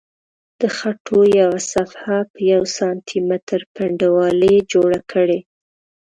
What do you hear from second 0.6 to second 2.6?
خټو یوه صفحه په